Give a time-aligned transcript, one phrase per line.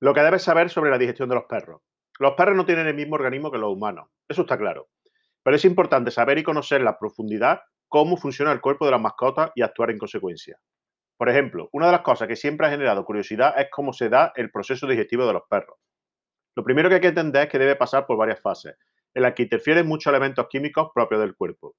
[0.00, 1.82] Lo que debes saber sobre la digestión de los perros.
[2.18, 4.88] Los perros no tienen el mismo organismo que los humanos, eso está claro.
[5.42, 9.50] Pero es importante saber y conocer la profundidad cómo funciona el cuerpo de las mascotas
[9.54, 10.58] y actuar en consecuencia.
[11.16, 14.32] Por ejemplo, una de las cosas que siempre ha generado curiosidad es cómo se da
[14.34, 15.78] el proceso digestivo de los perros.
[16.56, 18.76] Lo primero que hay que entender es que debe pasar por varias fases,
[19.14, 21.76] en las que interfieren muchos elementos químicos propios del cuerpo.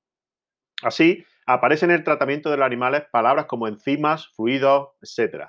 [0.84, 5.48] Así, aparecen en el tratamiento de los animales palabras como enzimas, fluidos, etc.,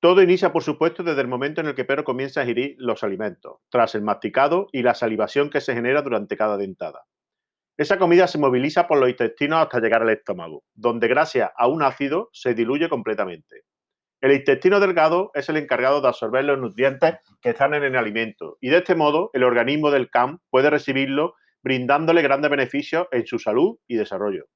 [0.00, 2.74] todo inicia, por supuesto, desde el momento en el que el perro comienza a ingerir
[2.78, 7.04] los alimentos, tras el masticado y la salivación que se genera durante cada dentada.
[7.76, 11.82] Esa comida se moviliza por los intestinos hasta llegar al estómago, donde gracias a un
[11.82, 13.64] ácido se diluye completamente.
[14.22, 18.58] El intestino delgado es el encargado de absorber los nutrientes que están en el alimento
[18.60, 23.38] y de este modo el organismo del CAM puede recibirlo brindándole grandes beneficios en su
[23.38, 24.46] salud y desarrollo.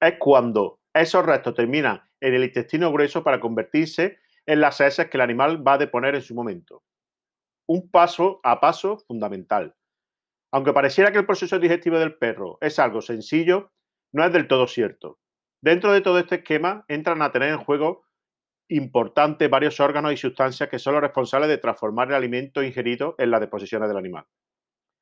[0.00, 5.16] Es cuando esos restos terminan en el intestino grueso para convertirse en las heces que
[5.16, 6.82] el animal va a deponer en su momento.
[7.66, 9.74] Un paso a paso fundamental.
[10.52, 13.72] Aunque pareciera que el proceso digestivo del perro es algo sencillo,
[14.12, 15.18] no es del todo cierto.
[15.62, 18.04] Dentro de todo este esquema entran a tener en juego
[18.68, 23.30] importantes varios órganos y sustancias que son los responsables de transformar el alimento ingerido en
[23.30, 24.26] las deposiciones del animal.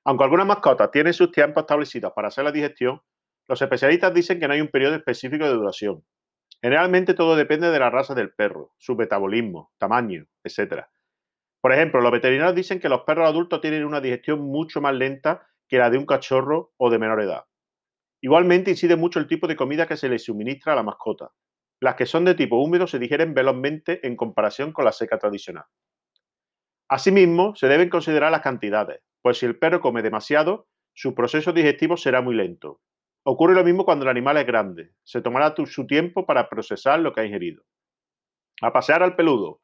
[0.04, 3.02] Aunque algunas mascotas tienen sus tiempos establecidos para hacer la digestión,
[3.48, 6.04] los especialistas dicen que no hay un periodo específico de duración.
[6.62, 10.84] Generalmente todo depende de la raza del perro, su metabolismo, tamaño, etc.
[11.60, 15.46] Por ejemplo, los veterinarios dicen que los perros adultos tienen una digestión mucho más lenta
[15.68, 17.44] que la de un cachorro o de menor edad.
[18.20, 21.33] Igualmente incide mucho el tipo de comida que se le suministra a la mascota.
[21.80, 25.64] Las que son de tipo húmedo se digieren velozmente en comparación con la seca tradicional.
[26.88, 31.96] Asimismo, se deben considerar las cantidades, pues si el perro come demasiado, su proceso digestivo
[31.96, 32.80] será muy lento,
[33.24, 34.90] Ocurre lo mismo cuando el animal es grande.
[35.04, 37.62] Se tomará su tiempo para procesar lo que ha ingerido.
[38.60, 39.60] A pasear al peludo.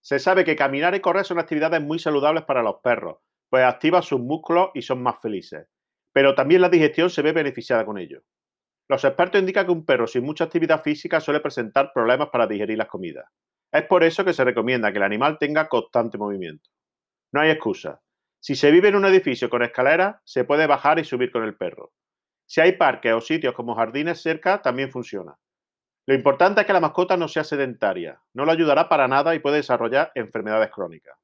[0.00, 3.18] Se sabe que caminar y correr son actividades muy saludables para los perros,
[3.50, 5.66] pues activan sus músculos y son más felices.
[6.12, 8.22] Pero también la digestión se ve beneficiada con ello.
[8.88, 12.78] Los expertos indican que un perro sin mucha actividad física suele presentar problemas para digerir
[12.78, 13.26] las comidas.
[13.70, 16.70] Es por eso que se recomienda que el animal tenga constante movimiento.
[17.32, 18.00] No hay excusa.
[18.40, 21.56] Si se vive en un edificio con escaleras, se puede bajar y subir con el
[21.56, 21.92] perro.
[22.48, 25.38] Si hay parques o sitios como jardines cerca, también funciona.
[26.06, 29.40] Lo importante es que la mascota no sea sedentaria, no lo ayudará para nada y
[29.40, 31.18] puede desarrollar enfermedades crónicas.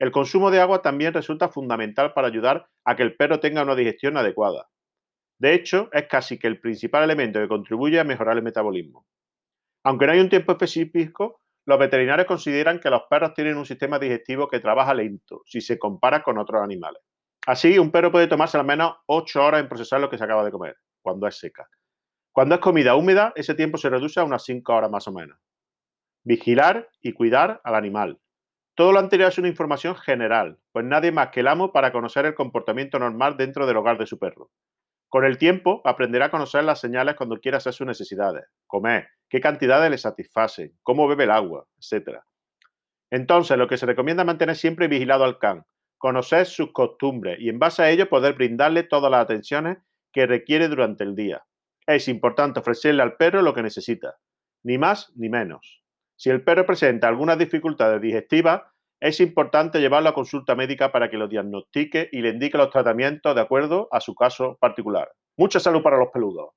[0.00, 3.76] El consumo de agua también resulta fundamental para ayudar a que el perro tenga una
[3.76, 4.68] digestión adecuada.
[5.38, 9.06] De hecho, es casi que el principal elemento que contribuye a mejorar el metabolismo.
[9.84, 14.00] Aunque no hay un tiempo específico, los veterinarios consideran que los perros tienen un sistema
[14.00, 17.02] digestivo que trabaja lento si se compara con otros animales.
[17.46, 20.44] Así, un perro puede tomarse al menos 8 horas en procesar lo que se acaba
[20.44, 21.68] de comer, cuando es seca.
[22.32, 25.38] Cuando es comida húmeda, ese tiempo se reduce a unas 5 horas más o menos.
[26.22, 28.20] Vigilar y cuidar al animal.
[28.74, 32.26] Todo lo anterior es una información general, pues nadie más que el amo para conocer
[32.26, 34.50] el comportamiento normal dentro del hogar de su perro.
[35.08, 39.40] Con el tiempo, aprenderá a conocer las señales cuando quiera hacer sus necesidades, comer, qué
[39.40, 42.20] cantidades le satisfacen, cómo bebe el agua, etc.
[43.10, 45.64] Entonces, lo que se recomienda es mantener siempre vigilado al can,
[46.00, 49.76] conocer sus costumbres y en base a ello poder brindarle todas las atenciones
[50.12, 51.44] que requiere durante el día.
[51.86, 54.16] Es importante ofrecerle al perro lo que necesita,
[54.64, 55.84] ni más ni menos.
[56.16, 58.62] Si el perro presenta algunas dificultades digestivas,
[58.98, 63.34] es importante llevarlo a consulta médica para que lo diagnostique y le indique los tratamientos
[63.34, 65.12] de acuerdo a su caso particular.
[65.36, 66.50] Mucha salud para los peludos.